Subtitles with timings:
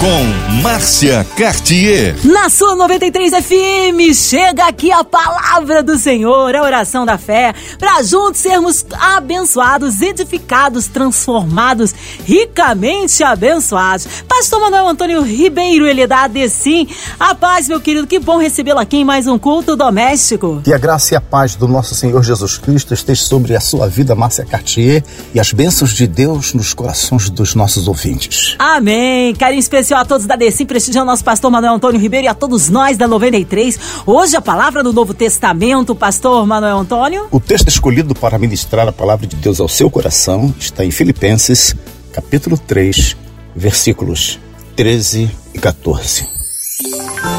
[0.00, 2.16] com Márcia Cartier.
[2.24, 8.02] Na sua 93 FM, chega aqui a palavra do Senhor, a oração da fé, para
[8.02, 11.94] juntos sermos abençoados, edificados, transformados,
[12.24, 14.06] ricamente abençoados.
[14.26, 16.88] Pastor Manuel Antônio Ribeiro, ele dá de sim.
[17.18, 20.62] A paz, meu querido, que bom recebê-lo aqui em mais um culto doméstico.
[20.64, 23.86] Que a graça e a paz do nosso Senhor Jesus Cristo esteja sobre a sua
[23.86, 25.04] vida, Márcia Cartier,
[25.34, 28.56] e as bênçãos de Deus nos corações dos nossos ouvintes.
[28.58, 29.34] Amém.
[29.34, 32.34] Carinho especial especial a todos da Decim, prestigiando nosso pastor Manuel Antônio Ribeiro e a
[32.34, 33.78] todos nós da 93.
[34.06, 37.26] Hoje a palavra do Novo Testamento, pastor Manuel Antônio.
[37.30, 41.74] O texto escolhido para ministrar a palavra de Deus ao seu coração está em Filipenses,
[42.12, 43.16] capítulo 3,
[43.56, 44.38] versículos
[44.76, 46.24] 13 e 14.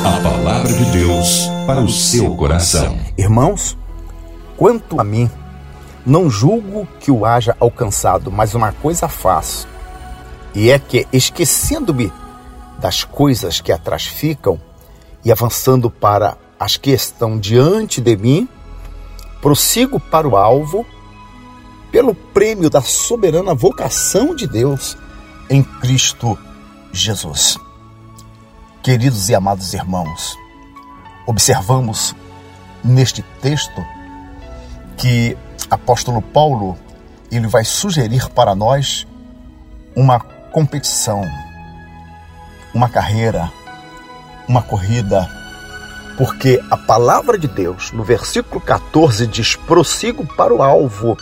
[0.04, 3.00] A palavra de Deus para o seu coração.
[3.18, 3.78] Irmãos,
[4.58, 5.30] quanto a mim,
[6.06, 9.68] não julgo que o haja alcançado, mas uma coisa faço,
[10.54, 12.12] e é que, esquecendo-me
[12.82, 14.60] das coisas que atrás ficam
[15.24, 18.50] e avançando para as que estão diante de mim,
[19.40, 20.86] prossigo para o alvo
[21.92, 24.98] pelo prêmio da soberana vocação de Deus
[25.48, 26.38] em Cristo
[26.92, 27.58] Jesus.
[28.82, 30.36] Queridos e amados irmãos,
[31.28, 32.16] observamos
[32.84, 33.86] neste texto
[34.98, 35.38] que
[35.70, 36.76] apóstolo Paulo
[37.32, 39.06] ele vai sugerir para nós
[39.96, 41.24] uma competição
[42.74, 43.52] uma carreira,
[44.48, 45.30] uma corrida,
[46.18, 51.18] porque a palavra de Deus, no versículo 14, diz: prossigo para o alvo,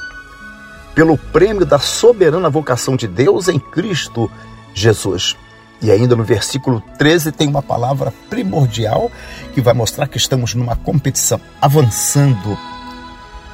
[0.94, 4.30] pelo prêmio da soberana vocação de Deus em Cristo
[4.73, 5.36] Jesus.
[5.81, 9.09] E ainda no versículo 13 tem uma palavra primordial
[9.53, 12.58] que vai mostrar que estamos numa competição, avançando,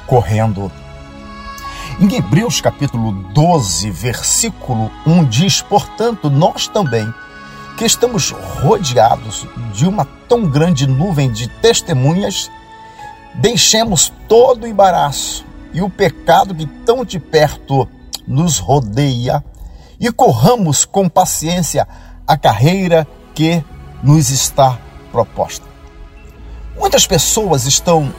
[0.06, 0.72] correndo.
[2.00, 7.08] Em Hebreus capítulo 12, versículo 1 diz: Portanto, nós também
[7.76, 12.50] que estamos rodeados de uma tão grande nuvem de testemunhas,
[13.34, 15.44] deixemos todo o embaraço
[15.74, 17.86] e o pecado que tão de perto
[18.26, 19.44] nos rodeia
[20.00, 21.86] e corramos com paciência
[22.26, 23.62] a carreira que
[24.02, 24.78] nos está
[25.12, 25.66] proposta.
[26.78, 28.12] Muitas pessoas estão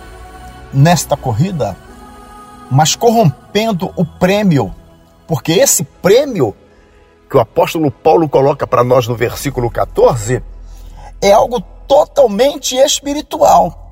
[0.72, 1.76] nesta corrida,
[2.70, 4.74] mas corrompendo o prêmio,
[5.28, 6.56] porque esse prêmio
[7.30, 10.42] que o apóstolo Paulo coloca para nós no versículo 14
[11.22, 13.86] é algo totalmente espiritual.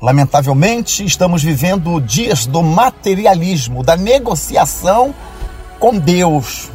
[0.00, 5.14] Lamentavelmente, estamos vivendo dias do materialismo, da negociação
[5.78, 6.70] com Deus.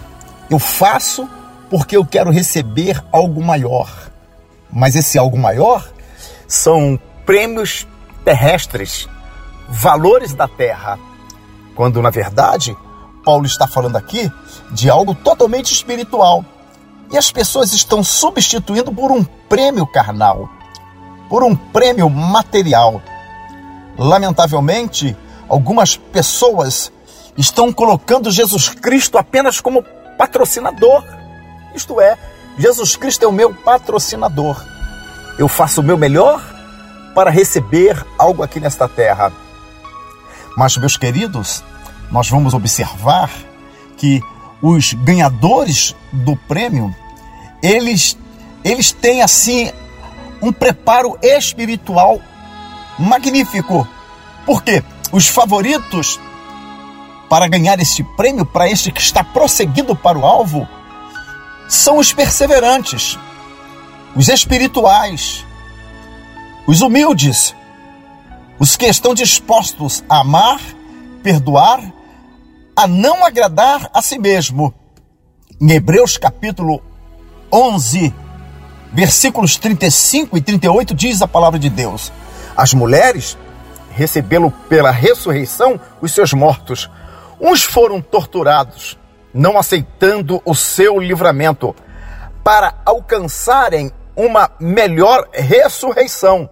[0.49, 1.27] Eu faço
[1.69, 3.89] porque eu quero receber algo maior.
[4.71, 5.89] Mas esse algo maior
[6.47, 7.87] são prêmios
[8.23, 9.09] terrestres,
[9.67, 10.99] valores da terra,
[11.75, 12.77] quando na verdade
[13.25, 14.31] Paulo está falando aqui
[14.71, 16.45] de algo totalmente espiritual.
[17.11, 20.49] E as pessoas estão substituindo por um prêmio carnal,
[21.29, 23.01] por um prêmio material.
[23.97, 25.15] Lamentavelmente,
[25.49, 26.91] algumas pessoas
[27.37, 29.83] estão colocando Jesus Cristo apenas como
[30.17, 31.03] patrocinador.
[31.73, 32.17] Isto é,
[32.57, 34.63] Jesus Cristo é o meu patrocinador.
[35.37, 36.41] Eu faço o meu melhor
[37.13, 39.31] para receber algo aqui nesta terra.
[40.57, 41.63] Mas, meus queridos,
[42.11, 43.31] nós vamos observar
[43.97, 44.21] que
[44.61, 46.95] os ganhadores do prêmio,
[47.61, 48.17] eles,
[48.63, 49.71] eles têm assim
[50.41, 52.19] um preparo espiritual
[52.97, 53.87] magnífico.
[54.45, 56.19] Porque os favoritos
[57.29, 60.67] para ganhar este prêmio, para este que está prosseguindo para o alvo,
[61.67, 63.17] são os perseverantes,
[64.15, 65.45] os espirituais,
[66.67, 67.55] os humildes,
[68.59, 70.59] os que estão dispostos a amar,
[71.25, 71.81] perdoar
[72.75, 74.71] a não agradar a si mesmo.
[75.59, 76.83] Em Hebreus capítulo
[77.51, 78.13] 11,
[78.93, 82.13] versículos 35 e 38 diz a palavra de Deus:
[82.55, 83.35] As mulheres
[83.89, 86.91] recebê-lo pela ressurreição os seus mortos.
[87.41, 88.95] Uns foram torturados,
[89.33, 91.75] não aceitando o seu livramento,
[92.43, 96.47] para alcançarem uma melhor ressurreição.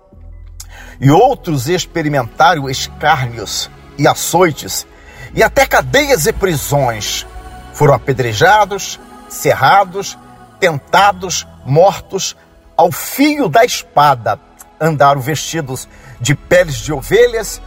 [0.99, 4.85] E outros experimentaram escárnios e açoites
[5.33, 7.25] e até cadeias e prisões.
[7.73, 8.99] Foram apedrejados,
[9.29, 10.17] cerrados,
[10.59, 12.35] tentados, mortos
[12.77, 14.39] ao fio da espada.
[14.79, 15.87] Andaram vestidos
[16.19, 17.61] de peles de ovelhas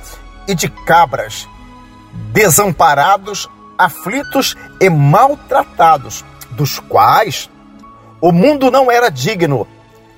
[0.47, 1.49] e de cabras,
[2.33, 7.51] desamparados, aflitos e maltratados, dos quais
[8.21, 9.67] o mundo não era digno,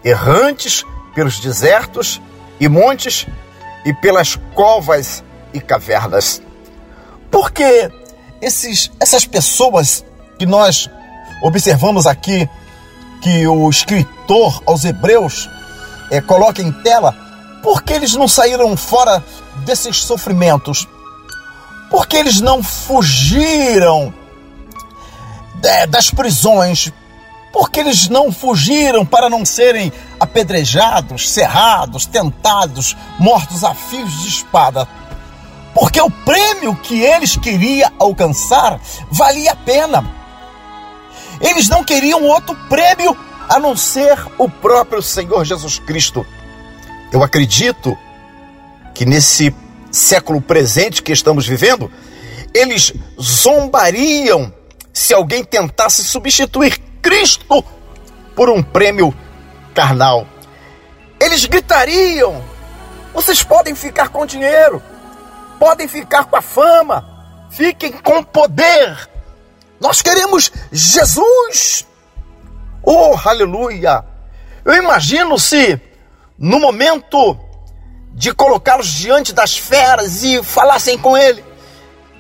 [0.04, 0.84] errantes
[1.14, 2.20] pelos desertos
[2.60, 3.26] e montes
[3.84, 6.42] e pelas covas e cavernas.
[7.30, 7.90] Porque
[8.40, 10.04] esses, essas pessoas
[10.38, 10.88] que nós
[11.42, 12.48] observamos aqui,
[13.20, 15.48] que o escritor aos Hebreus
[16.10, 17.14] é, coloca em tela,
[17.62, 19.22] por que eles não saíram fora
[19.64, 20.86] desses sofrimentos?
[21.90, 24.12] Por que eles não fugiram
[25.88, 26.92] das prisões?
[27.52, 34.28] Por que eles não fugiram para não serem apedrejados, cerrados, tentados, mortos a fios de
[34.28, 34.86] espada?
[35.78, 38.80] Porque o prêmio que eles queriam alcançar
[39.12, 40.12] valia a pena.
[41.40, 43.16] Eles não queriam outro prêmio
[43.48, 46.26] a não ser o próprio Senhor Jesus Cristo.
[47.12, 47.96] Eu acredito
[48.92, 49.54] que nesse
[49.88, 51.90] século presente que estamos vivendo,
[52.52, 54.52] eles zombariam
[54.92, 57.64] se alguém tentasse substituir Cristo
[58.34, 59.14] por um prêmio
[59.72, 60.26] carnal.
[61.20, 62.42] Eles gritariam:
[63.14, 64.82] vocês podem ficar com dinheiro,
[65.58, 69.08] podem ficar com a fama, fiquem com poder.
[69.80, 71.86] Nós queremos Jesus.
[72.82, 74.04] Oh, aleluia!
[74.64, 75.80] Eu imagino se
[76.38, 77.38] no momento
[78.12, 81.44] de colocá-los diante das feras e falassem com ele: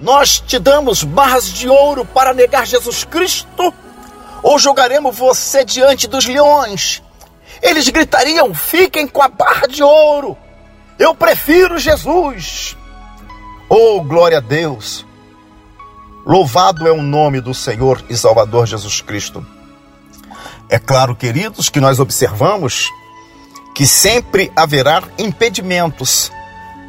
[0.00, 3.74] Nós te damos barras de ouro para negar Jesus Cristo,
[4.42, 7.02] ou jogaremos você diante dos leões?
[7.60, 10.38] Eles gritariam: Fiquem com a barra de ouro,
[10.98, 12.77] eu prefiro Jesus.
[13.70, 15.04] Oh, glória a Deus!
[16.24, 19.46] Louvado é o nome do Senhor e Salvador Jesus Cristo.
[20.70, 22.88] É claro, queridos, que nós observamos
[23.74, 26.32] que sempre haverá impedimentos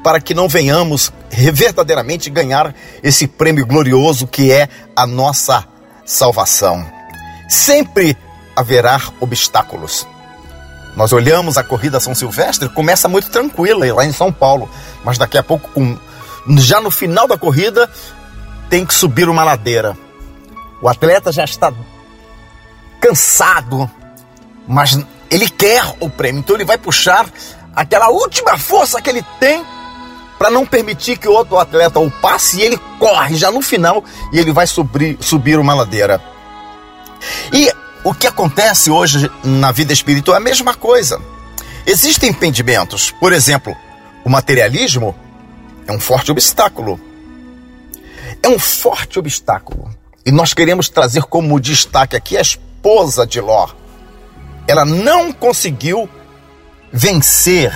[0.03, 2.73] para que não venhamos verdadeiramente ganhar
[3.03, 5.65] esse prêmio glorioso que é a nossa
[6.05, 6.85] salvação.
[7.49, 8.17] Sempre
[8.55, 10.07] haverá obstáculos.
[10.95, 14.69] Nós olhamos a corrida São Silvestre, começa muito tranquila lá em São Paulo,
[15.03, 15.69] mas daqui a pouco,
[16.57, 17.89] já no final da corrida,
[18.69, 19.97] tem que subir uma ladeira.
[20.81, 21.73] O atleta já está
[23.01, 23.89] cansado,
[24.67, 24.97] mas
[25.29, 27.27] ele quer o prêmio, então ele vai puxar
[27.75, 29.65] aquela última força que ele tem
[30.37, 34.39] para não permitir que outro atleta o passe e ele corre já no final e
[34.39, 36.21] ele vai subir, subir uma ladeira.
[37.51, 37.69] E
[38.03, 41.21] o que acontece hoje na vida espiritual é a mesma coisa.
[41.85, 43.75] Existem impedimentos, por exemplo,
[44.23, 45.13] o materialismo
[45.89, 47.01] é um forte obstáculo.
[48.43, 49.89] É um forte obstáculo.
[50.23, 53.69] E nós queremos trazer como destaque aqui a esposa de Ló.
[54.67, 56.07] Ela não conseguiu
[56.93, 57.75] vencer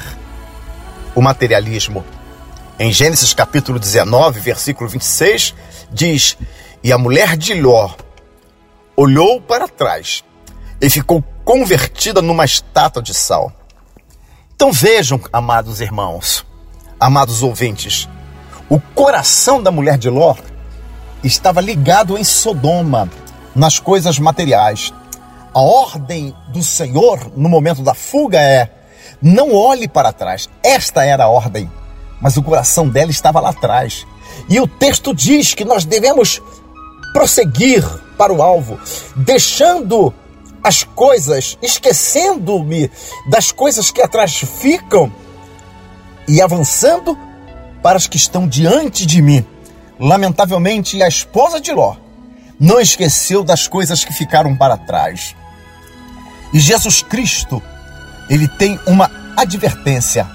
[1.15, 2.05] o materialismo.
[2.77, 5.55] Em Gênesis capítulo 19, versículo 26,
[5.91, 6.37] diz:
[6.83, 7.89] E a mulher de Ló
[8.95, 10.23] olhou para trás
[10.79, 13.51] e ficou convertida numa estátua de sal.
[14.53, 16.45] Então vejam, amados irmãos,
[17.03, 18.07] amados ouvintes,
[18.69, 20.35] o coração da mulher de Ló
[21.21, 23.09] estava ligado em Sodoma,
[23.53, 24.93] nas coisas materiais.
[25.53, 28.71] A ordem do Senhor no momento da fuga é:
[29.21, 30.49] não olhe para trás.
[30.63, 31.69] Esta era a ordem,
[32.21, 34.07] mas o coração dela estava lá atrás.
[34.47, 36.41] E o texto diz que nós devemos
[37.11, 37.85] prosseguir
[38.17, 38.79] para o alvo,
[39.13, 40.13] deixando
[40.63, 42.89] as coisas, esquecendo-me
[43.29, 45.11] das coisas que atrás ficam
[46.27, 47.17] e avançando
[47.81, 49.45] para as que estão diante de mim.
[49.99, 51.95] Lamentavelmente, a esposa de Ló
[52.59, 55.35] não esqueceu das coisas que ficaram para trás.
[56.53, 57.61] E Jesus Cristo,
[58.29, 60.27] ele tem uma advertência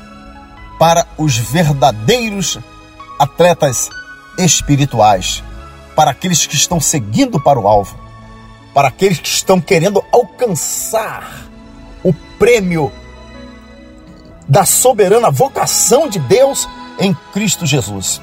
[0.78, 2.58] para os verdadeiros
[3.18, 3.88] atletas
[4.38, 5.42] espirituais,
[5.96, 7.98] para aqueles que estão seguindo para o alvo,
[8.72, 11.48] para aqueles que estão querendo alcançar
[12.04, 12.92] o prêmio
[14.48, 18.20] da soberana vocação de Deus em Cristo Jesus.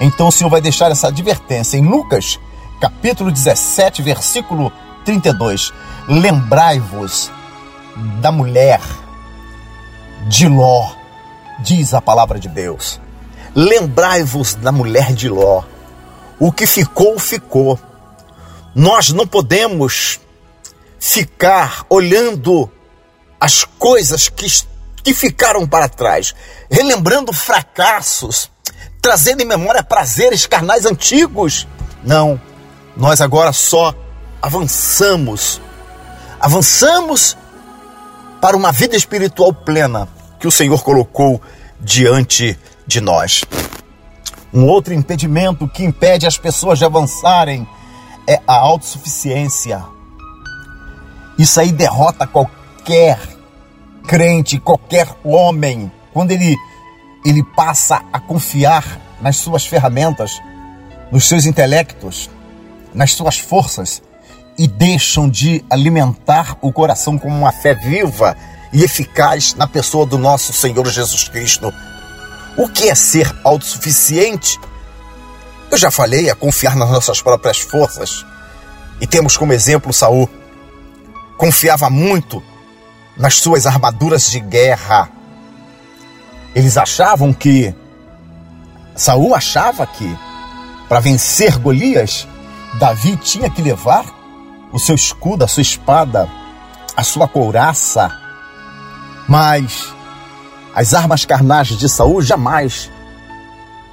[0.00, 2.38] Então o Senhor vai deixar essa advertência em Lucas,
[2.80, 4.72] capítulo 17, versículo
[5.04, 5.72] 32.
[6.06, 7.30] Lembrai-vos
[8.20, 8.80] da mulher
[10.28, 10.90] de Ló,
[11.60, 13.00] diz a palavra de Deus.
[13.54, 15.64] Lembrai-vos da mulher de Ló.
[16.38, 17.78] O que ficou, ficou.
[18.74, 20.20] Nós não podemos
[21.00, 22.70] ficar olhando
[23.40, 24.46] as coisas que,
[25.02, 26.34] que ficaram para trás,
[26.70, 28.50] relembrando fracassos,
[29.00, 31.66] trazendo em memória prazeres carnais antigos.
[32.04, 32.40] Não,
[32.96, 33.94] nós agora só
[34.40, 35.60] avançamos,
[36.40, 37.36] avançamos
[38.40, 41.40] para uma vida espiritual plena que o Senhor colocou
[41.80, 43.44] diante de nós.
[44.52, 47.68] Um outro impedimento que impede as pessoas de avançarem
[48.26, 49.84] é a autossuficiência.
[51.38, 53.37] Isso aí derrota qualquer
[54.08, 56.56] crente, qualquer homem quando ele,
[57.24, 60.40] ele passa a confiar nas suas ferramentas,
[61.12, 62.30] nos seus intelectos,
[62.94, 64.02] nas suas forças
[64.58, 68.34] e deixam de alimentar o coração com uma fé viva
[68.72, 71.72] e eficaz na pessoa do nosso Senhor Jesus Cristo.
[72.56, 74.58] O que é ser autossuficiente?
[75.70, 78.24] Eu já falei, é confiar nas nossas próprias forças.
[79.00, 80.28] E temos como exemplo Saul.
[81.36, 82.42] Confiava muito
[83.18, 85.10] nas suas armaduras de guerra.
[86.54, 87.74] Eles achavam que
[88.94, 90.16] Saul achava que
[90.88, 92.26] para vencer Golias,
[92.78, 94.06] Davi tinha que levar
[94.72, 96.28] o seu escudo, a sua espada,
[96.96, 98.10] a sua couraça.
[99.28, 99.92] Mas
[100.74, 102.90] as armas carnais de Saul jamais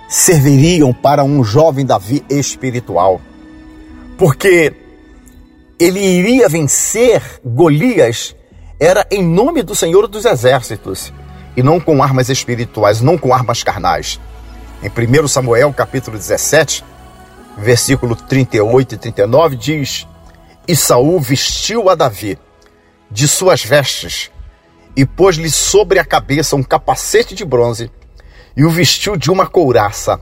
[0.08, 3.20] serviriam para um jovem Davi espiritual.
[4.18, 4.74] Porque
[5.78, 8.34] ele iria vencer Golias
[8.80, 11.14] era em nome do Senhor dos Exércitos
[11.56, 14.20] e não com armas espirituais, não com armas carnais.
[14.84, 16.84] Em 1 Samuel, capítulo 17,
[17.58, 20.08] versículo 38 e 39 diz:
[20.68, 22.38] E Saul vestiu a Davi
[23.10, 24.30] de suas vestes
[24.96, 27.90] e pôs-lhe sobre a cabeça um capacete de bronze
[28.56, 30.20] e o vestiu de uma couraça.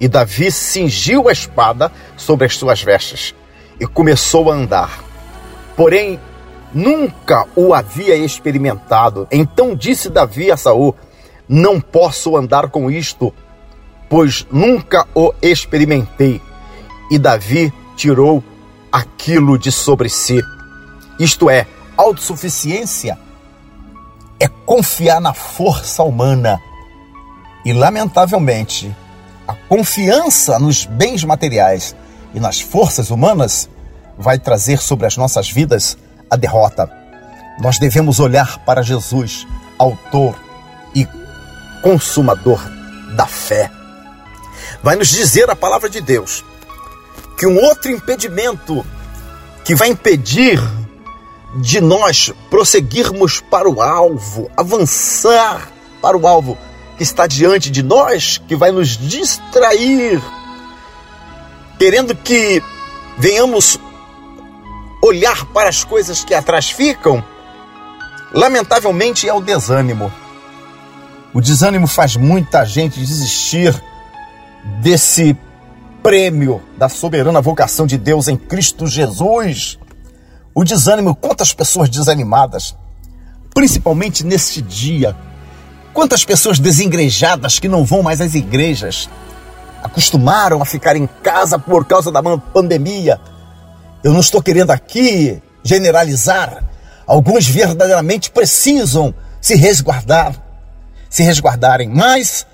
[0.00, 3.34] E Davi cingiu a espada sobre as suas vestes
[3.80, 5.02] e começou a andar.
[5.76, 6.20] Porém,
[6.72, 9.26] nunca o havia experimentado.
[9.30, 10.94] Então disse Davi a Saul:
[11.48, 13.32] Não posso andar com isto,
[14.08, 16.40] pois nunca o experimentei.
[17.10, 18.42] E Davi tirou
[18.92, 20.42] aquilo de sobre si.
[21.18, 23.18] Isto é, autossuficiência
[24.38, 26.60] é confiar na força humana.
[27.64, 28.94] E, lamentavelmente,
[29.46, 31.96] a confiança nos bens materiais
[32.32, 33.68] e nas forças humanas
[34.16, 35.96] vai trazer sobre as nossas vidas
[36.30, 36.90] a derrota.
[37.60, 39.46] Nós devemos olhar para Jesus,
[39.78, 40.38] autor
[40.94, 41.06] e
[41.82, 42.60] consumador
[43.14, 43.70] da fé.
[44.82, 46.44] Vai nos dizer a palavra de Deus
[47.36, 48.84] que um outro impedimento
[49.64, 50.60] que vai impedir
[51.56, 55.70] de nós prosseguirmos para o alvo, avançar
[56.00, 56.58] para o alvo
[56.96, 60.20] que está diante de nós, que vai nos distrair,
[61.78, 62.62] querendo que
[63.16, 63.78] venhamos
[65.02, 67.22] olhar para as coisas que atrás ficam,
[68.32, 70.12] lamentavelmente é o desânimo.
[71.32, 73.74] O desânimo faz muita gente desistir
[74.80, 75.36] desse
[76.02, 79.78] prêmio da soberana vocação de Deus em Cristo Jesus.
[80.54, 82.74] O desânimo, quantas pessoas desanimadas,
[83.54, 85.16] principalmente neste dia.
[85.92, 89.08] Quantas pessoas desengrejadas que não vão mais às igrejas,
[89.82, 93.20] acostumaram a ficar em casa por causa da pandemia.
[94.02, 96.64] Eu não estou querendo aqui generalizar.
[97.06, 100.34] Alguns verdadeiramente precisam se resguardar,
[101.08, 102.46] se resguardarem, mas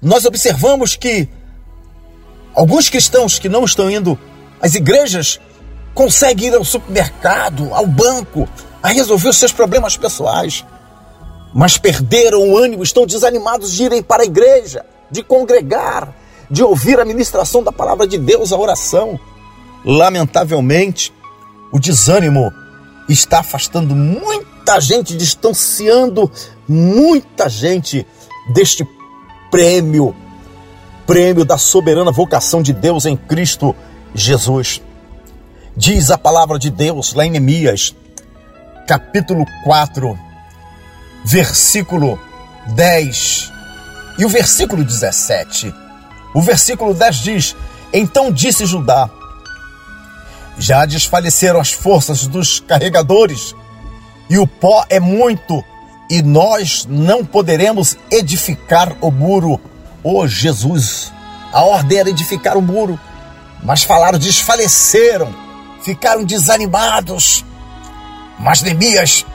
[0.00, 1.28] nós observamos que
[2.54, 4.18] alguns cristãos que não estão indo
[4.60, 5.40] às igrejas
[5.94, 8.48] conseguem ir ao supermercado, ao banco,
[8.82, 10.64] a resolver os seus problemas pessoais,
[11.54, 16.14] mas perderam o ânimo, estão desanimados de irem para a igreja, de congregar,
[16.50, 19.20] de ouvir a ministração da palavra de Deus, a oração.
[19.84, 21.12] Lamentavelmente,
[21.72, 22.52] o desânimo
[23.08, 26.30] está afastando muita gente, distanciando
[26.68, 28.06] muita gente
[28.52, 28.86] deste
[29.50, 30.14] prêmio,
[31.06, 33.74] prêmio da soberana vocação de Deus em Cristo
[34.14, 34.80] Jesus.
[35.76, 37.94] Diz a palavra de Deus lá em Neemias,
[38.86, 40.18] capítulo 4,
[41.24, 42.18] versículo
[42.74, 43.52] 10
[44.18, 45.74] e o versículo 17.
[46.34, 47.56] O versículo 10 diz:
[47.92, 49.10] Então disse Judá:
[50.58, 53.54] Já desfaleceram as forças dos carregadores,
[54.28, 55.64] e o pó é muito,
[56.08, 59.60] e nós não poderemos edificar o muro.
[60.02, 61.12] Oh Jesus!
[61.52, 62.98] A ordem era edificar o muro,
[63.62, 65.34] mas falaram, desfaleceram,
[65.82, 67.44] ficaram desanimados.
[68.38, 69.26] Mas Neemias,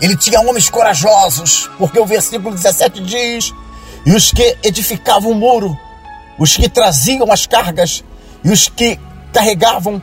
[0.00, 3.52] ele tinha homens corajosos, porque o versículo 17 diz:
[4.06, 5.76] E os que edificavam o muro
[6.38, 8.04] os que traziam as cargas
[8.44, 8.98] e os que
[9.32, 10.00] carregavam.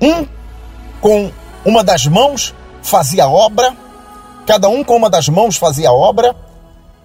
[0.00, 0.26] Um
[1.00, 1.30] com
[1.64, 3.76] uma das mãos fazia obra,
[4.46, 6.34] cada um com uma das mãos fazia obra,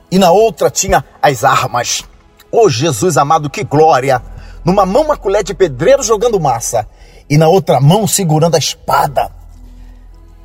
[0.09, 2.03] e na outra tinha as armas.
[2.51, 4.21] Oh Jesus amado, que glória!
[4.63, 6.87] Numa mão uma colher de pedreiro jogando massa,
[7.29, 9.31] e na outra mão segurando a espada.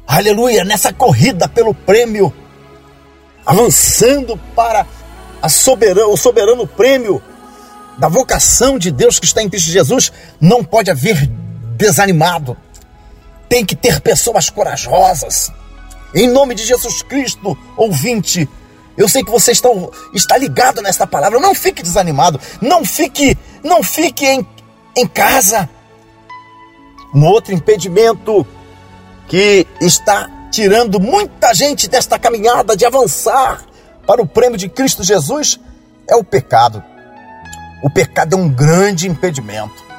[0.07, 0.65] Aleluia!
[0.65, 2.33] Nessa corrida pelo prêmio,
[3.47, 4.85] avançando para
[5.49, 7.23] soberano, o soberano prêmio
[7.97, 11.31] da vocação de Deus que está em Cristo Jesus, não pode haver
[11.81, 12.57] desanimado.
[13.49, 15.51] Tem que ter pessoas corajosas.
[16.15, 18.49] Em nome de Jesus Cristo, ouvinte,
[18.97, 19.71] Eu sei que você está,
[20.13, 21.41] está ligado nesta palavra.
[21.41, 22.39] Não fique desanimado.
[22.61, 24.47] Não fique, não fique em,
[24.95, 25.71] em casa.
[27.15, 28.47] Um outro impedimento
[29.27, 33.65] que está tirando muita gente desta caminhada de avançar
[34.07, 35.59] para o prêmio de Cristo Jesus
[36.07, 36.83] é o pecado.
[37.83, 39.90] O pecado é um grande impedimento.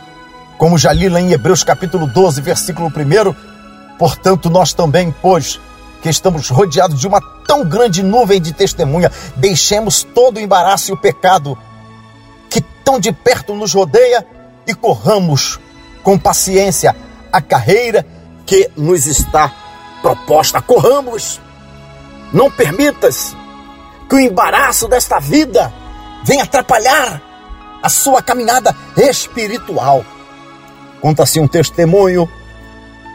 [0.61, 5.59] Como já li lá em Hebreus capítulo 12, versículo 1, portanto nós também, pois,
[6.03, 10.93] que estamos rodeados de uma tão grande nuvem de testemunha, deixemos todo o embaraço e
[10.93, 11.57] o pecado
[12.47, 14.23] que tão de perto nos rodeia
[14.67, 15.59] e corramos
[16.03, 16.95] com paciência
[17.33, 18.05] a carreira
[18.45, 19.51] que nos está
[20.03, 20.61] proposta.
[20.61, 21.41] Corramos.
[22.31, 23.35] Não permitas
[24.07, 25.73] que o embaraço desta vida
[26.23, 27.19] venha atrapalhar
[27.81, 30.05] a sua caminhada espiritual.
[31.01, 32.29] Conta-se um testemunho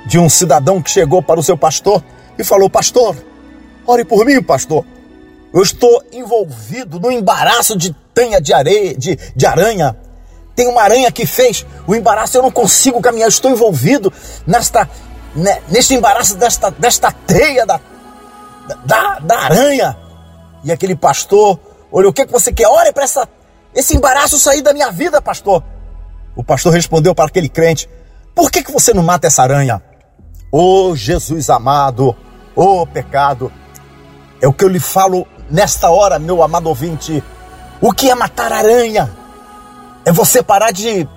[0.06, 2.02] de um cidadão que chegou para o seu pastor
[2.36, 3.16] e falou: Pastor,
[3.86, 4.84] ore por mim, pastor.
[5.54, 9.96] Eu estou envolvido no embaraço de tanha de areia, de, de aranha.
[10.54, 14.12] Tem uma aranha que fez o embaraço, eu não consigo caminhar, eu estou envolvido
[14.46, 14.88] nesta,
[15.34, 17.80] né, neste embaraço desta, desta teia da,
[18.84, 19.96] da, da aranha.
[20.64, 21.58] E aquele pastor
[21.90, 22.66] olhou: O que, que você quer?
[22.66, 23.04] Ore para
[23.74, 25.62] esse embaraço sair da minha vida, pastor.
[26.36, 27.88] O pastor respondeu para aquele crente:
[28.34, 29.82] Por que, que você não mata essa aranha?
[30.52, 32.14] Ô oh, Jesus amado,
[32.54, 33.50] ô oh, pecado,
[34.40, 37.22] é o que eu lhe falo nesta hora, meu amado ouvinte.
[37.80, 39.10] O que é matar aranha?
[40.04, 41.08] É você parar de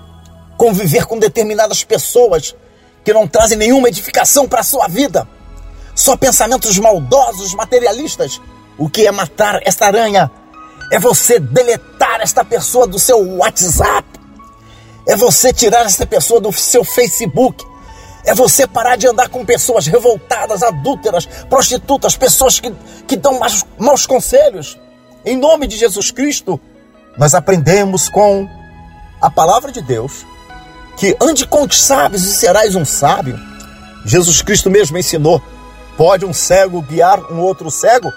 [0.57, 2.55] conviver com determinadas pessoas
[3.03, 5.27] que não trazem nenhuma edificação para a sua vida.
[5.95, 8.41] Só pensamentos maldosos, materialistas.
[8.77, 10.31] O que é matar esta aranha?
[10.91, 14.18] É você deletar esta pessoa do seu WhatsApp.
[15.09, 17.65] É você tirar esta pessoa do seu Facebook.
[18.23, 22.71] É você parar de andar com pessoas revoltadas, adúlteras, prostitutas, pessoas que,
[23.07, 24.77] que dão maus, maus conselhos.
[25.25, 26.59] Em nome de Jesus Cristo,
[27.17, 28.47] nós aprendemos com
[29.19, 30.27] a palavra de Deus
[30.95, 33.39] que ande com os sábios e serás um sábio.
[34.05, 35.41] Jesus Cristo mesmo ensinou:
[35.97, 38.13] pode um cego guiar um outro cego?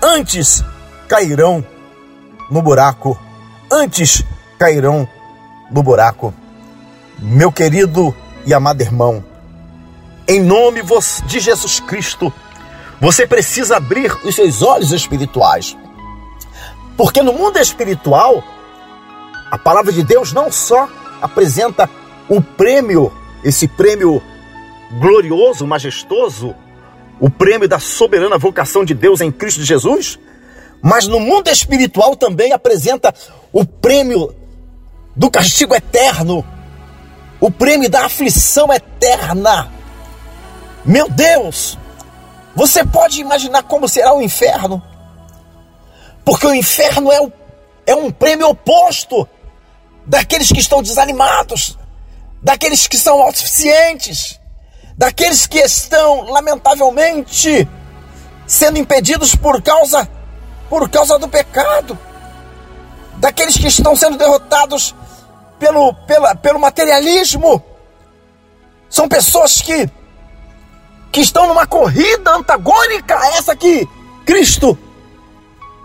[0.00, 0.62] Antes
[1.08, 1.66] cairão
[2.48, 3.18] no buraco,
[3.68, 4.22] antes
[4.60, 5.08] cairão
[5.70, 6.32] no buraco.
[7.18, 8.14] Meu querido
[8.46, 9.24] e amado irmão,
[10.26, 10.82] em nome
[11.26, 12.32] de Jesus Cristo,
[13.00, 15.76] você precisa abrir os seus olhos espirituais.
[16.96, 18.42] Porque no mundo espiritual,
[19.50, 20.88] a palavra de Deus não só
[21.22, 21.88] apresenta
[22.28, 24.22] o prêmio, esse prêmio
[25.00, 26.54] glorioso, majestoso,
[27.20, 30.18] o prêmio da soberana vocação de Deus em Cristo Jesus,
[30.80, 33.14] mas no mundo espiritual também apresenta
[33.52, 34.34] o prêmio
[35.18, 36.46] do castigo eterno,
[37.40, 39.68] o prêmio da aflição eterna.
[40.84, 41.76] Meu Deus,
[42.54, 44.80] você pode imaginar como será o inferno?
[46.24, 47.32] Porque o inferno é, o,
[47.84, 49.28] é um prêmio oposto
[50.06, 51.76] daqueles que estão desanimados,
[52.40, 54.38] daqueles que são autossuficientes,
[54.96, 57.68] daqueles que estão, lamentavelmente,
[58.46, 60.08] sendo impedidos por causa,
[60.70, 61.98] por causa do pecado,
[63.16, 64.94] daqueles que estão sendo derrotados
[65.58, 67.62] pelo, pela, pelo materialismo.
[68.88, 69.88] São pessoas que,
[71.12, 73.86] que estão numa corrida antagônica a essa que
[74.24, 74.78] Cristo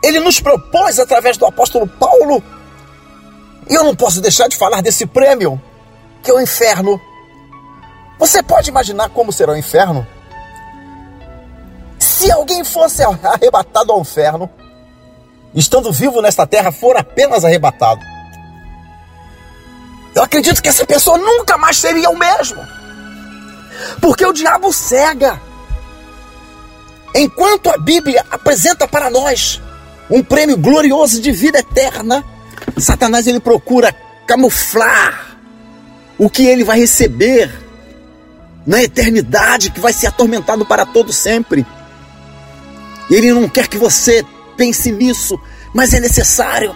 [0.04, 2.44] ele nos propôs através do apóstolo Paulo.
[3.70, 5.62] E eu não posso deixar de falar desse prêmio,
[6.22, 7.00] que é o inferno.
[8.20, 10.06] Você pode imaginar como será o inferno?
[11.98, 14.50] Se alguém fosse arrebatado ao inferno,
[15.56, 18.02] estando vivo nesta terra, for apenas arrebatado,
[20.16, 22.66] eu acredito que essa pessoa nunca mais seria o mesmo.
[24.00, 25.42] Porque o diabo cega.
[27.16, 29.62] Enquanto a Bíblia apresenta para nós
[30.10, 32.24] um prêmio glorioso de vida eterna,
[32.78, 33.96] Satanás ele procura
[34.26, 35.38] camuflar
[36.18, 37.52] o que ele vai receber
[38.66, 41.66] na eternidade, que vai ser atormentado para todo sempre.
[43.10, 45.40] Ele não quer que você pense nisso,
[45.74, 46.76] mas é necessário.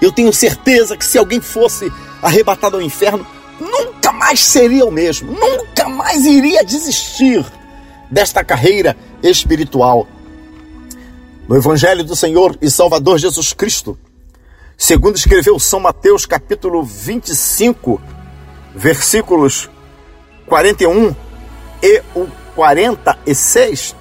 [0.00, 1.90] Eu tenho certeza que se alguém fosse
[2.24, 3.26] arrebatado ao inferno,
[3.60, 7.44] nunca mais seria o mesmo, nunca mais iria desistir
[8.10, 10.08] desta carreira espiritual.
[11.46, 13.98] No Evangelho do Senhor e Salvador Jesus Cristo,
[14.78, 18.00] segundo escreveu São Mateus, capítulo 25,
[18.74, 19.68] versículos
[20.46, 21.14] 41
[21.82, 23.94] e o 46,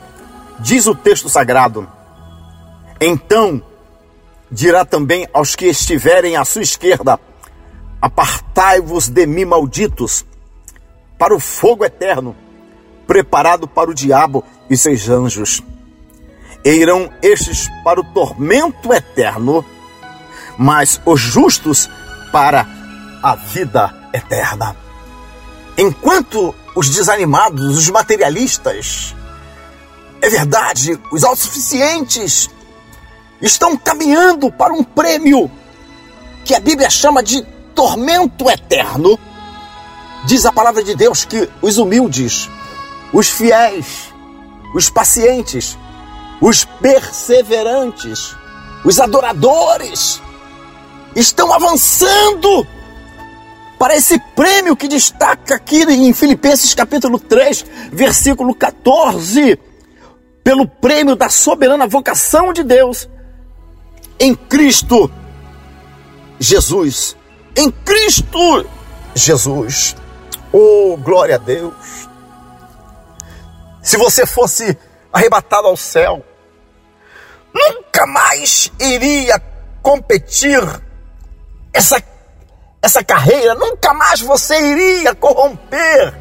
[0.61, 1.85] diz o texto sagrado:
[3.01, 3.61] Então
[4.49, 7.19] dirá também aos que estiverem à sua esquerda:
[8.03, 10.25] Apartai-vos de mim, malditos,
[11.17, 12.35] para o fogo eterno,
[13.07, 15.63] preparado para o diabo e seus anjos.
[16.65, 19.63] irão estes para o tormento eterno,
[20.57, 21.89] mas os justos
[22.29, 22.67] para
[23.23, 24.75] a vida eterna.
[25.77, 29.15] Enquanto os desanimados, os materialistas,
[30.21, 32.49] é verdade, os autossuficientes
[33.41, 35.49] estão caminhando para um prêmio
[36.43, 39.19] que a Bíblia chama de tormento eterno.
[40.25, 42.49] Diz a palavra de Deus que os humildes,
[43.11, 44.13] os fiéis,
[44.73, 45.77] os pacientes,
[46.41, 48.35] os perseverantes,
[48.83, 50.21] os adoradores
[51.15, 52.65] estão avançando
[53.77, 59.59] para esse prêmio que destaca aqui em Filipenses capítulo 3, versículo 14,
[60.43, 63.09] pelo prêmio da soberana vocação de Deus
[64.19, 65.11] em Cristo
[66.39, 67.15] Jesus.
[67.55, 68.67] Em Cristo
[69.15, 69.95] Jesus.
[70.51, 72.09] Oh, glória a Deus.
[73.81, 74.77] Se você fosse
[75.11, 76.25] arrebatado ao céu,
[77.53, 79.41] nunca mais iria
[79.81, 80.61] competir
[81.73, 82.01] essa
[82.81, 86.13] essa carreira, nunca mais você iria corromper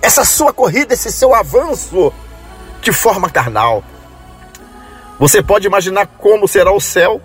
[0.00, 2.12] essa sua corrida, esse seu avanço
[2.80, 3.82] de forma carnal.
[5.18, 7.20] Você pode imaginar como será o céu,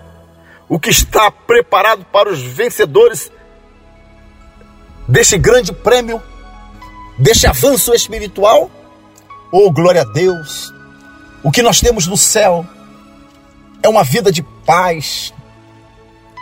[0.68, 3.30] o que está preparado para os vencedores
[5.08, 6.22] deste grande prêmio,
[7.18, 8.70] deste avanço espiritual?
[9.52, 10.72] Oh, glória a Deus!
[11.42, 12.66] O que nós temos no céu
[13.82, 15.32] é uma vida de paz,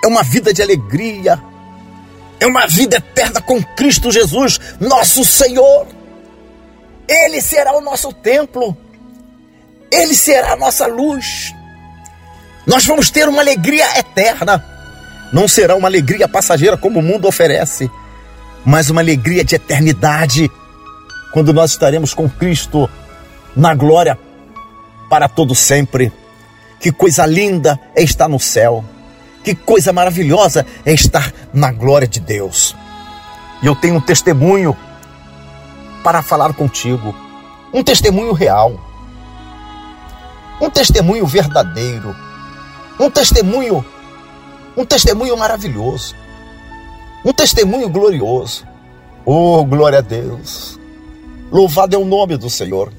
[0.02, 1.42] é uma vida de alegria,
[2.40, 5.86] é uma vida eterna com Cristo Jesus, nosso Senhor.
[7.06, 8.74] Ele será o nosso templo,
[9.90, 11.54] Ele será a nossa luz.
[12.66, 14.64] Nós vamos ter uma alegria eterna.
[15.32, 17.90] Não será uma alegria passageira como o mundo oferece,
[18.64, 20.50] mas uma alegria de eternidade,
[21.32, 22.88] quando nós estaremos com Cristo
[23.56, 24.18] na glória
[25.10, 26.12] para todo sempre.
[26.80, 28.84] Que coisa linda é estar no céu.
[29.42, 32.74] Que coisa maravilhosa é estar na glória de Deus.
[33.62, 34.76] E eu tenho um testemunho
[36.02, 37.14] para falar contigo.
[37.72, 38.78] Um testemunho real.
[40.60, 42.14] Um testemunho verdadeiro.
[42.98, 43.84] Um testemunho,
[44.76, 46.14] um testemunho maravilhoso.
[47.24, 48.66] Um testemunho glorioso.
[49.24, 50.78] Oh, glória a Deus.
[51.50, 52.92] Louvado é o nome do Senhor.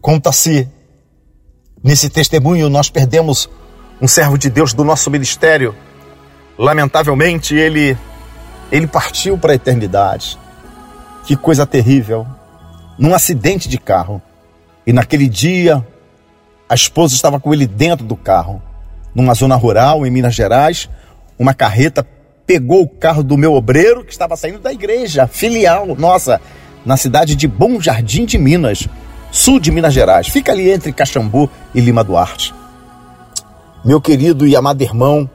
[0.00, 0.68] Conta-se,
[1.82, 3.48] nesse testemunho nós perdemos
[4.00, 5.74] um servo de Deus do nosso ministério.
[6.58, 7.96] Lamentavelmente, ele
[8.70, 10.38] ele partiu para a eternidade.
[11.24, 12.26] Que coisa terrível.
[12.98, 14.20] Num acidente de carro.
[14.86, 15.86] E naquele dia,
[16.68, 18.62] a esposa estava com ele dentro do carro.
[19.16, 20.90] Numa zona rural, em Minas Gerais,
[21.38, 22.06] uma carreta
[22.46, 26.38] pegou o carro do meu obreiro que estava saindo da igreja filial nossa,
[26.84, 28.86] na cidade de Bom Jardim de Minas,
[29.32, 30.28] sul de Minas Gerais.
[30.28, 32.52] Fica ali entre Caxambu e Lima Duarte.
[33.82, 35.30] Meu querido e amado irmão,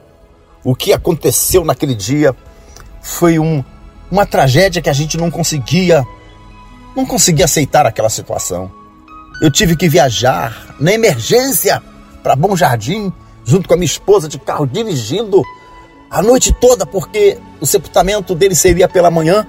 [0.62, 2.36] o que aconteceu naquele dia
[3.00, 3.64] foi um,
[4.08, 6.06] uma tragédia que a gente não conseguia,
[6.94, 8.70] não conseguia aceitar aquela situação.
[9.40, 11.82] Eu tive que viajar na emergência
[12.22, 13.12] para Bom Jardim,
[13.44, 15.42] junto com a minha esposa de carro, dirigindo
[16.10, 19.46] a noite toda, porque o sepultamento dele seria pela manhã.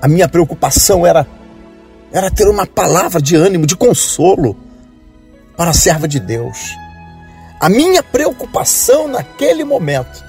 [0.00, 1.26] A minha preocupação era
[2.12, 4.56] era ter uma palavra de ânimo, de consolo
[5.56, 6.58] para a serva de Deus.
[7.60, 10.24] A minha preocupação naquele momento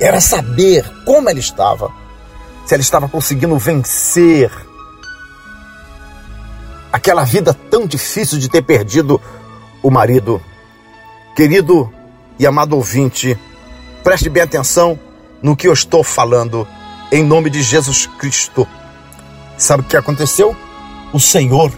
[0.00, 1.90] era saber como ela estava,
[2.64, 4.50] se ela estava conseguindo vencer
[6.92, 9.20] aquela vida tão difícil de ter perdido
[9.82, 10.40] o marido.
[11.36, 11.92] Querido
[12.38, 13.38] e amado ouvinte,
[14.02, 14.98] preste bem atenção
[15.40, 16.66] no que eu estou falando,
[17.12, 18.66] em nome de Jesus Cristo.
[19.56, 20.56] Sabe o que aconteceu?
[21.12, 21.70] O Senhor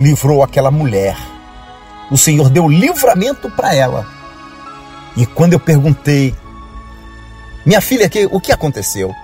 [0.00, 1.16] livrou aquela mulher
[2.10, 4.06] o Senhor deu livramento para ela.
[5.16, 6.34] E quando eu perguntei,
[7.66, 9.14] minha filha, o que aconteceu?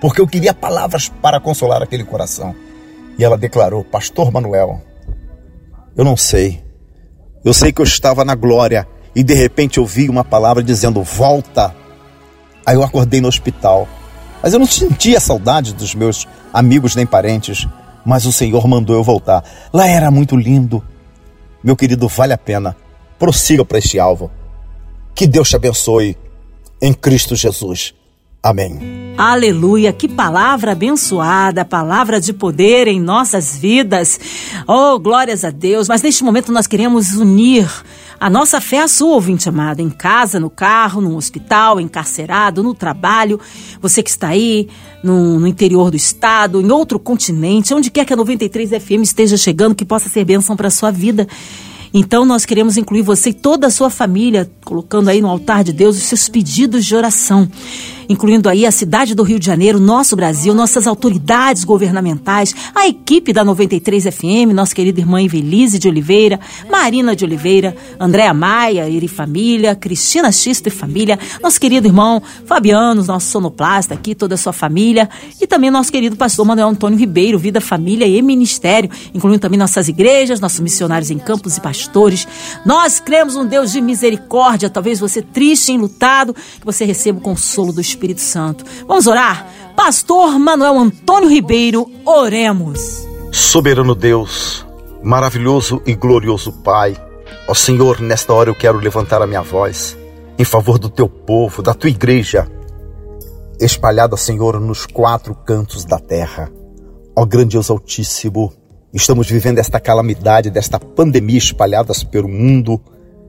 [0.00, 2.54] Porque eu queria palavras para consolar aquele coração.
[3.18, 4.82] E ela declarou: Pastor Manuel,
[5.96, 6.62] eu não sei.
[7.44, 11.74] Eu sei que eu estava na glória e de repente ouvi uma palavra dizendo: Volta.
[12.64, 13.88] Aí eu acordei no hospital.
[14.40, 17.66] Mas eu não sentia saudade dos meus amigos nem parentes.
[18.04, 19.42] Mas o Senhor mandou eu voltar.
[19.72, 20.80] Lá era muito lindo
[21.66, 22.76] meu querido, vale a pena.
[23.18, 24.30] Prossiga para este alvo.
[25.16, 26.16] Que Deus te abençoe
[26.80, 27.92] em Cristo Jesus.
[28.46, 28.78] Amém.
[29.18, 34.20] Aleluia, que palavra abençoada, palavra de poder em nossas vidas.
[34.68, 35.88] Oh, glórias a Deus.
[35.88, 37.68] Mas neste momento nós queremos unir
[38.20, 42.72] a nossa fé à sua, ouvinte amado, em casa, no carro, no hospital, encarcerado, no
[42.72, 43.40] trabalho.
[43.80, 44.68] Você que está aí
[45.02, 49.36] no, no interior do estado, em outro continente, onde quer que a 93 FM esteja
[49.36, 51.26] chegando, que possa ser bênção para a sua vida.
[51.92, 55.72] Então nós queremos incluir você e toda a sua família, colocando aí no altar de
[55.72, 57.48] Deus os seus pedidos de oração
[58.08, 63.32] incluindo aí a cidade do Rio de Janeiro, nosso Brasil, nossas autoridades governamentais, a equipe
[63.32, 66.40] da 93 FM, nossa querida irmã Evelise de Oliveira,
[66.70, 73.04] Marina de Oliveira, Andréa Maia e família, Cristina Xisto e família, nosso querido irmão Fabiano,
[73.04, 75.08] nosso sonoplasta aqui, toda a sua família,
[75.40, 79.88] e também nosso querido pastor Manuel Antônio Ribeiro, Vida, Família e Ministério, incluindo também nossas
[79.88, 82.26] igrejas, nossos missionários em campos e pastores.
[82.64, 87.72] Nós cremos um Deus de misericórdia, talvez você triste, enlutado, que você receba o consolo
[87.72, 88.64] do Espírito Espírito Santo.
[88.86, 89.46] Vamos orar?
[89.74, 93.06] Pastor Manuel Antônio Ribeiro, oremos.
[93.32, 94.66] Soberano Deus,
[95.02, 96.94] maravilhoso e glorioso Pai,
[97.48, 99.96] ó Senhor, nesta hora eu quero levantar a minha voz
[100.38, 102.46] em favor do teu povo, da tua igreja,
[103.58, 106.50] espalhada, Senhor, nos quatro cantos da terra.
[107.14, 108.52] Ó grandioso Altíssimo,
[108.92, 112.78] estamos vivendo esta calamidade, desta pandemia espalhadas pelo mundo,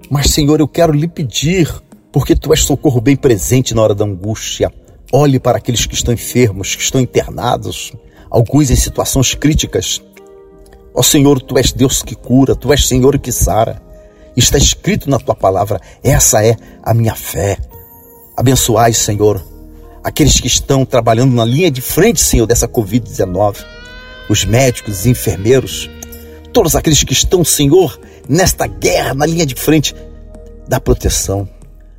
[0.10, 1.70] mas, Senhor, eu quero lhe pedir
[2.12, 4.72] porque tu és socorro bem presente na hora da angústia.
[5.12, 7.94] Olhe para aqueles que estão enfermos, que estão internados,
[8.30, 10.02] alguns em situações críticas.
[10.94, 13.82] Ó Senhor, tu és Deus que cura, tu és Senhor que sara.
[14.36, 17.58] Está escrito na tua palavra, essa é a minha fé.
[18.36, 19.44] Abençoai, Senhor,
[20.04, 23.58] aqueles que estão trabalhando na linha de frente, Senhor, dessa Covid-19,
[24.30, 25.90] os médicos, os enfermeiros,
[26.54, 29.96] todos aqueles que estão, Senhor, nesta guerra, na linha de frente
[30.68, 31.50] da proteção.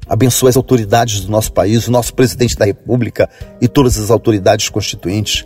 [0.09, 3.29] Abençoe as autoridades do nosso país, o nosso presidente da República
[3.61, 5.45] e todas as autoridades constituintes.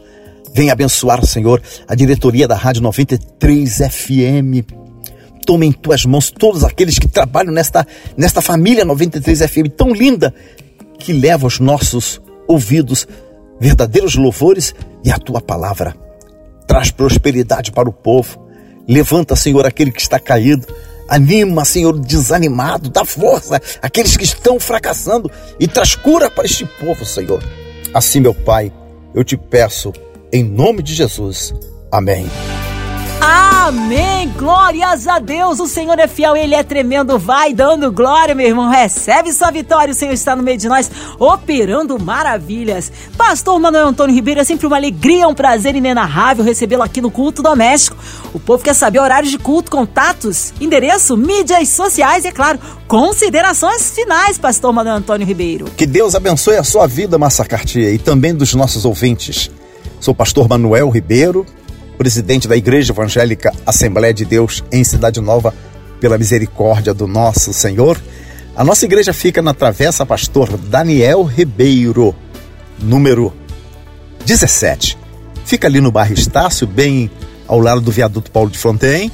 [0.54, 4.64] Venha abençoar, Senhor, a diretoria da Rádio 93 FM.
[5.44, 10.32] Tome em tuas mãos todos aqueles que trabalham nesta, nesta família 93 FM tão linda
[10.98, 13.08] que leva aos nossos ouvidos
[13.58, 15.96] verdadeiros louvores e a tua palavra.
[16.66, 18.40] Traz prosperidade para o povo.
[18.86, 20.66] Levanta, Senhor, aquele que está caído
[21.12, 27.04] Anima, Senhor, desanimado, dá força àqueles que estão fracassando e traz cura para este povo,
[27.04, 27.44] Senhor.
[27.92, 28.72] Assim, meu Pai,
[29.14, 29.92] eu te peço,
[30.32, 31.52] em nome de Jesus.
[31.90, 32.30] Amém.
[33.24, 34.28] Amém!
[34.36, 35.60] Glórias a Deus!
[35.60, 37.20] O Senhor é fiel, Ele é tremendo.
[37.20, 38.68] Vai dando glória, meu irmão.
[38.68, 39.92] Recebe sua vitória.
[39.92, 42.90] O Senhor está no meio de nós, operando maravilhas.
[43.16, 47.44] Pastor Manuel Antônio Ribeiro, é sempre uma alegria, um prazer inenarrável recebê-lo aqui no Culto
[47.44, 47.96] Doméstico.
[48.34, 52.58] O povo quer saber horários de culto, contatos, endereço, mídias sociais e, é claro,
[52.88, 55.66] considerações finais, Pastor Manuel Antônio Ribeiro.
[55.76, 59.48] Que Deus abençoe a sua vida, Massa Cartier, e também dos nossos ouvintes.
[60.00, 61.46] Sou pastor Manuel Ribeiro
[62.02, 65.54] presidente da Igreja Evangélica Assembleia de Deus em Cidade Nova,
[66.00, 67.96] pela misericórdia do nosso Senhor.
[68.56, 72.12] A nossa igreja fica na Travessa Pastor Daniel Ribeiro,
[72.80, 73.32] número
[74.26, 74.98] 17.
[75.44, 77.08] Fica ali no bairro Estácio, bem
[77.46, 79.08] ao lado do viaduto Paulo de Fronten,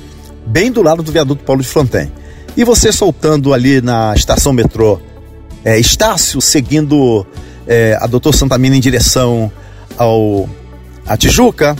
[0.46, 2.10] bem do lado do viaduto Paulo de Fronten.
[2.56, 4.98] E você soltando ali na estação metrô
[5.62, 7.26] é, Estácio, seguindo
[7.66, 9.52] é, a Doutor Santamina em direção
[9.98, 10.48] ao
[11.06, 11.76] a Tijuca,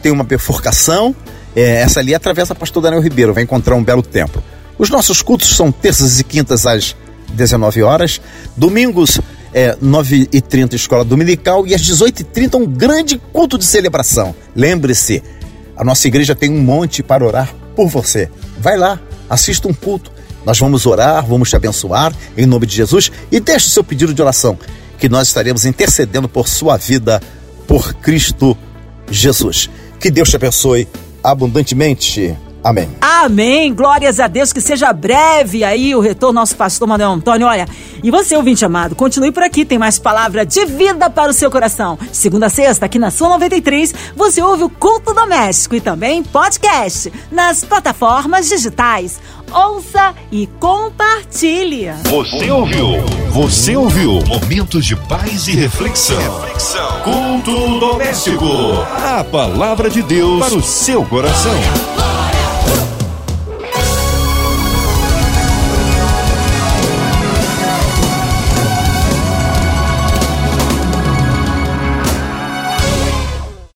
[0.00, 1.14] tem uma bifurcação,
[1.54, 4.42] é, essa ali atravessa Pastor Daniel Ribeiro, vai encontrar um belo templo.
[4.78, 6.96] Os nossos cultos são terças e quintas às
[7.32, 8.20] 19 horas,
[8.56, 9.20] domingos
[9.52, 14.34] é, 9h30 escola dominical e às 18h30 um grande culto de celebração.
[14.54, 15.22] Lembre-se,
[15.76, 18.28] a nossa igreja tem um monte para orar por você.
[18.58, 20.12] Vai lá, assista um culto.
[20.44, 24.12] Nós vamos orar, vamos te abençoar em nome de Jesus e deixe o seu pedido
[24.12, 24.58] de oração,
[24.98, 27.20] que nós estaremos intercedendo por sua vida,
[27.66, 28.56] por Cristo
[29.10, 29.70] Jesus.
[30.00, 30.88] Que Deus te abençoe
[31.22, 32.36] abundantemente.
[32.62, 32.88] Amém.
[33.00, 33.74] Amém.
[33.74, 34.52] Glórias a Deus.
[34.52, 37.46] Que seja breve aí o retorno nosso pastor Manuel Antônio.
[37.46, 37.66] Olha,
[38.04, 39.64] e você, ouvinte amado, continue por aqui.
[39.64, 41.98] Tem mais palavra de vida para o seu coração.
[42.12, 47.10] Segunda a sexta, aqui na Sua 93, você ouve o Culto Doméstico e também podcast
[47.32, 49.18] nas plataformas digitais.
[49.50, 51.92] Ouça e compartilhe.
[52.10, 52.88] Você ouviu?
[53.30, 54.20] Você ouviu?
[54.26, 56.18] Momentos de paz e reflexão.
[56.18, 57.00] reflexão.
[57.04, 58.44] Culto doméstico.
[59.02, 62.13] A palavra de Deus para o seu coração.